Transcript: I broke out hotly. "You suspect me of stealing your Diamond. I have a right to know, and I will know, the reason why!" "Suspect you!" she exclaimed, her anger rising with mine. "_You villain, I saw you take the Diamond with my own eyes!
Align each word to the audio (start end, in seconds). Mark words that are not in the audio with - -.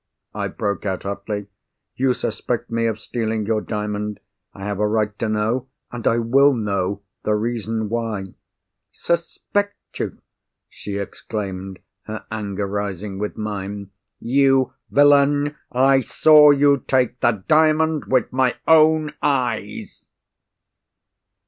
I 0.33 0.47
broke 0.47 0.83
out 0.83 1.03
hotly. 1.03 1.45
"You 1.95 2.13
suspect 2.13 2.71
me 2.71 2.87
of 2.87 2.97
stealing 2.97 3.45
your 3.45 3.61
Diamond. 3.61 4.19
I 4.51 4.63
have 4.63 4.79
a 4.79 4.87
right 4.87 5.15
to 5.19 5.29
know, 5.29 5.67
and 5.91 6.07
I 6.07 6.17
will 6.17 6.55
know, 6.55 7.03
the 7.21 7.35
reason 7.35 7.87
why!" 7.87 8.33
"Suspect 8.91 9.75
you!" 9.99 10.17
she 10.67 10.97
exclaimed, 10.97 11.77
her 12.05 12.25
anger 12.31 12.65
rising 12.65 13.19
with 13.19 13.37
mine. 13.37 13.91
"_You 14.19 14.73
villain, 14.89 15.55
I 15.71 16.01
saw 16.01 16.49
you 16.49 16.79
take 16.87 17.19
the 17.19 17.43
Diamond 17.47 18.05
with 18.05 18.33
my 18.33 18.55
own 18.67 19.13
eyes! 19.21 20.03